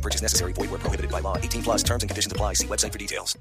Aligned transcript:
No 0.00 0.02
purchase 0.02 0.22
necessary. 0.22 0.54
Void 0.54 0.70
where 0.70 0.80
prohibited 0.80 1.10
by 1.10 1.20
law. 1.20 1.36
18 1.36 1.62
plus 1.62 1.82
terms 1.82 2.02
and 2.02 2.08
conditions 2.08 2.32
apply. 2.32 2.54
See 2.54 2.66
website 2.66 2.92
for 2.92 2.98
details. 2.98 3.36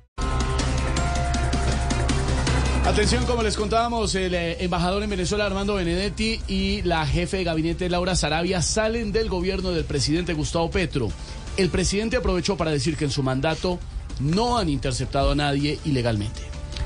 Atención, 2.85 3.25
como 3.25 3.43
les 3.43 3.55
contábamos, 3.55 4.15
el 4.15 4.33
eh, 4.33 4.63
embajador 4.63 5.03
en 5.03 5.09
Venezuela 5.09 5.45
Armando 5.45 5.75
Benedetti 5.75 6.41
y 6.47 6.81
la 6.81 7.05
jefe 7.05 7.37
de 7.37 7.43
gabinete 7.43 7.87
Laura 7.87 8.15
Sarabia 8.15 8.61
salen 8.61 9.11
del 9.11 9.29
gobierno 9.29 9.71
del 9.71 9.85
presidente 9.85 10.33
Gustavo 10.33 10.71
Petro. 10.71 11.09
El 11.55 11.69
presidente 11.69 12.17
aprovechó 12.17 12.57
para 12.57 12.71
decir 12.71 12.97
que 12.97 13.05
en 13.05 13.11
su 13.11 13.21
mandato 13.21 13.79
no 14.19 14.57
han 14.57 14.69
interceptado 14.69 15.31
a 15.31 15.35
nadie 15.35 15.77
ilegalmente. 15.85 16.41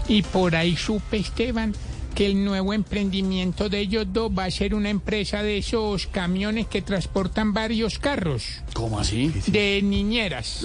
Y 0.07 0.23
por 0.23 0.55
ahí 0.55 0.75
supe, 0.75 1.17
Esteban, 1.17 1.73
que 2.13 2.25
el 2.27 2.43
nuevo 2.43 2.73
emprendimiento 2.73 3.69
de 3.69 3.79
ellos 3.79 4.05
dos 4.11 4.31
va 4.31 4.45
a 4.45 4.51
ser 4.51 4.75
una 4.75 4.89
empresa 4.89 5.41
de 5.43 5.57
esos 5.57 6.07
camiones 6.07 6.67
que 6.67 6.81
transportan 6.81 7.53
varios 7.53 7.99
carros. 7.99 8.61
¿Cómo 8.73 8.99
así? 8.99 9.29
De 9.47 9.81
niñeras. 9.83 10.63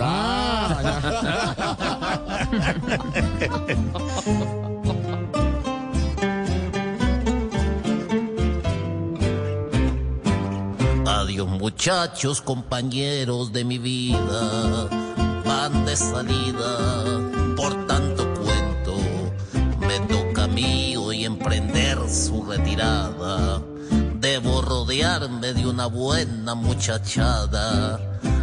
Adiós 11.07 11.49
muchachos, 11.49 12.43
compañeros 12.43 13.53
de 13.53 13.65
mi 13.65 13.79
vida, 13.79 14.89
van 15.45 15.85
de 15.87 15.97
salida 15.97 17.29
por 17.57 17.87
tanto 17.87 18.23
cuento, 18.35 18.97
me 19.81 19.99
toca 20.07 20.45
a 20.45 20.47
mí 20.47 20.98
su 22.09 22.45
retirada, 22.45 23.63
debo 24.15 24.63
rodearme 24.63 25.53
de 25.53 25.67
una 25.67 25.87
buena 25.87 26.55
muchachada. 26.55 28.01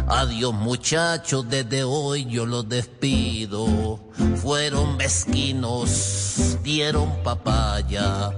Adiós 0.08 0.54
muchachos, 0.54 1.48
desde 1.48 1.82
hoy 1.82 2.26
yo 2.26 2.46
los 2.46 2.68
despido. 2.68 3.98
Fueron 4.36 4.96
mezquinos, 4.96 6.58
dieron 6.62 7.22
papaya. 7.24 8.30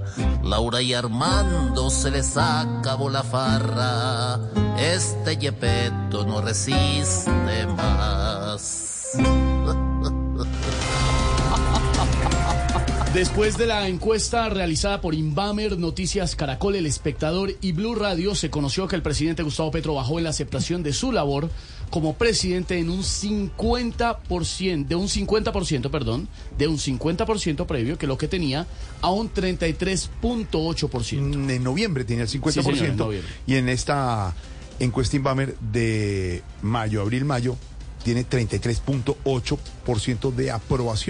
Laura 0.43 0.81
y 0.81 0.93
Armando 0.93 1.89
se 1.89 2.11
les 2.11 2.35
acabó 2.37 3.09
la 3.09 3.23
farra. 3.23 4.39
Este 4.79 5.37
yepeto 5.37 6.25
no 6.25 6.41
resiste 6.41 7.67
más. 7.67 9.15
Después 13.19 13.57
de 13.57 13.67
la 13.67 13.89
encuesta 13.89 14.47
realizada 14.47 15.01
por 15.01 15.13
Inbamer, 15.13 15.77
Noticias 15.77 16.37
Caracol, 16.37 16.77
El 16.77 16.85
Espectador 16.85 17.53
y 17.59 17.73
Blue 17.73 17.93
Radio, 17.93 18.33
se 18.33 18.49
conoció 18.49 18.87
que 18.87 18.95
el 18.95 19.01
presidente 19.01 19.43
Gustavo 19.43 19.71
Petro 19.71 19.93
bajó 19.93 20.19
en 20.19 20.23
la 20.23 20.29
aceptación 20.29 20.83
de 20.83 20.93
su 20.93 21.11
labor 21.11 21.49
como 21.89 22.13
presidente 22.13 22.79
en 22.79 22.89
un 22.89 23.03
50%, 23.03 24.87
de 24.87 24.95
un 24.95 25.09
50%, 25.09 25.91
perdón, 25.91 26.29
de 26.57 26.69
un 26.69 26.77
50% 26.77 27.65
previo, 27.65 27.97
que 27.97 28.07
lo 28.07 28.17
que 28.17 28.29
tenía, 28.29 28.67
a 29.01 29.11
un 29.11 29.33
33.8%. 29.33 31.51
En 31.51 31.61
noviembre 31.61 32.05
tenía 32.05 32.23
el 32.23 32.29
50%. 32.29 32.51
Sí, 32.53 32.63
señor, 32.63 32.85
en 32.85 32.95
noviembre. 32.95 33.33
y 33.45 33.55
en 33.55 33.67
esta 33.67 34.33
encuesta 34.79 35.17
Inbamer 35.17 35.57
de 35.57 36.41
mayo, 36.61 37.01
abril, 37.01 37.25
mayo, 37.25 37.57
tiene 38.01 38.25
33.8% 38.25 40.33
de 40.33 40.51
aprobación. 40.51 41.09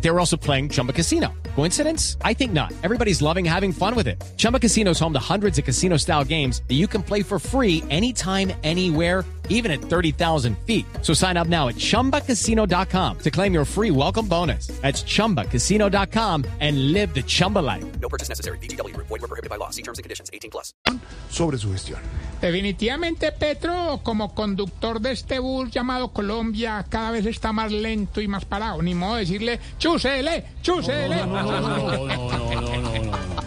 They 0.00 0.10
were 0.10 0.18
also 0.18 0.36
playing 0.36 0.70
Chumba 0.70 0.92
Casino. 0.92 1.28
Coincidence? 1.56 2.16
I 2.24 2.32
think 2.34 2.52
not. 2.52 2.72
Everybody's 2.82 3.20
loving 3.20 3.44
having 3.44 3.72
fun 3.72 3.94
with 3.94 4.06
it. 4.08 4.22
Chumba 4.36 4.58
Casino 4.58 4.92
is 4.92 4.98
home 4.98 5.12
to 5.12 5.18
hundreds 5.20 5.58
of 5.58 5.64
casino 5.64 5.96
style 5.98 6.24
games 6.24 6.62
that 6.68 6.74
you 6.74 6.86
can 6.88 7.02
play 7.02 7.22
for 7.22 7.38
free 7.38 7.84
anytime, 7.90 8.52
anywhere, 8.64 9.24
even 9.50 9.70
at 9.70 9.82
30,000 9.82 10.56
feet. 10.64 10.86
So 11.02 11.12
sign 11.12 11.36
up 11.36 11.48
now 11.48 11.68
at 11.68 11.74
chumbacasino.com 11.74 13.18
to 13.18 13.30
claim 13.30 13.52
your 13.52 13.64
free 13.64 13.90
welcome 13.90 14.26
bonus. 14.26 14.68
That's 14.80 15.02
chumbacasino.com 15.02 16.46
and 16.60 16.92
live 16.92 17.12
the 17.14 17.22
Chumba 17.22 17.58
life. 17.58 17.84
No 18.00 18.08
purchase 18.08 18.28
necessary. 18.30 18.56
BGW. 18.58 18.96
Void 18.96 19.10
were 19.10 19.28
prohibited 19.28 19.50
by 19.50 19.56
law. 19.56 19.70
See 19.70 19.82
terms 19.82 19.98
and 19.98 20.04
conditions. 20.04 20.30
18 20.32 20.50
plus. 20.50 20.72
sobre 21.30 21.58
su 21.58 21.72
gestión. 21.72 22.00
Definitivamente 22.40 23.32
Petro, 23.32 24.00
como 24.02 24.34
conductor 24.34 25.00
de 25.00 25.12
este 25.12 25.38
bus 25.38 25.70
llamado 25.70 26.12
Colombia, 26.12 26.84
cada 26.88 27.10
vez 27.10 27.26
está 27.26 27.52
más 27.52 27.70
lento 27.70 28.20
y 28.20 28.28
más 28.28 28.44
parado. 28.44 28.82
Ni 28.82 28.94
modo 28.94 29.14
de 29.14 29.20
decirle, 29.20 29.60
chúsele, 29.90 30.42
chúsele. 30.62 31.16
No, 31.16 31.42
no, 31.42 31.42
no, 31.42 31.60
no, 31.60 32.06
no, 32.06 32.20
no, 32.70 33.02
no, 33.02 33.39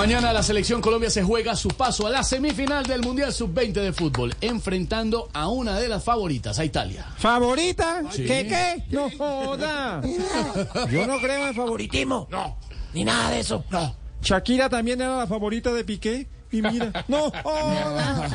Mañana 0.00 0.32
la 0.32 0.42
selección 0.42 0.80
Colombia 0.80 1.10
se 1.10 1.22
juega 1.22 1.54
su 1.54 1.68
paso 1.68 2.06
a 2.06 2.10
la 2.10 2.22
semifinal 2.22 2.86
del 2.86 3.02
Mundial 3.02 3.34
Sub-20 3.34 3.72
de 3.72 3.92
fútbol, 3.92 4.34
enfrentando 4.40 5.28
a 5.34 5.48
una 5.48 5.78
de 5.78 5.88
las 5.88 6.02
favoritas, 6.02 6.58
a 6.58 6.64
Italia. 6.64 7.06
¿Favorita? 7.18 8.04
Sí. 8.10 8.24
¿Qué 8.24 8.46
qué? 8.48 8.82
No 8.88 9.10
joda. 9.10 10.00
Yo 10.90 11.06
no 11.06 11.18
creo 11.20 11.48
en 11.48 11.54
favoritismo. 11.54 12.26
No, 12.30 12.56
Ni 12.94 13.04
nada 13.04 13.28
de 13.32 13.40
eso. 13.40 13.62
no. 13.68 13.94
Shakira 14.22 14.70
también 14.70 15.02
era 15.02 15.18
la 15.18 15.26
favorita 15.26 15.70
de 15.70 15.84
Piqué. 15.84 16.26
Y 16.50 16.62
mira, 16.62 17.04
no 17.06 17.30
joda. 17.42 18.30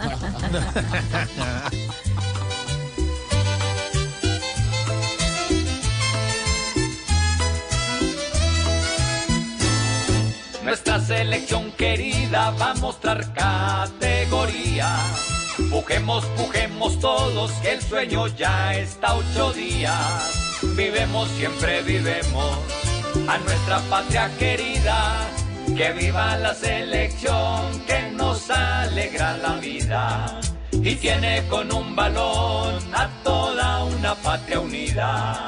Nuestra 10.66 11.00
selección 11.00 11.72
querida 11.74 12.50
va 12.59 12.72
a 12.72 12.74
mostrar 12.74 13.31
categoría. 13.34 14.98
Pujemos, 15.70 16.26
pujemos 16.38 17.00
todos, 17.00 17.52
que 17.62 17.74
el 17.74 17.81
sueño 17.84 18.26
ya 18.36 18.74
está 18.74 19.16
ocho 19.16 19.54
días. 19.54 20.58
Vivemos, 20.75 21.30
siempre 21.38 21.84
vivemos 21.84 22.58
a 23.28 23.38
nuestra 23.38 23.78
patria 23.92 24.31
querida. 24.40 25.30
Que 25.78 25.92
viva 25.94 26.36
la 26.38 26.56
selección 26.56 27.80
que 27.86 28.09
nos 28.14 28.50
alegra 28.50 29.38
la 29.38 29.58
vida. 29.58 30.40
Y 30.72 30.96
tiene 30.96 31.44
con 31.48 31.72
un 31.72 31.95
balón 31.95 32.81
a 32.92 33.07
toda 33.24 33.84
una 33.84 34.16
patria 34.16 34.62
unida. 34.62 35.48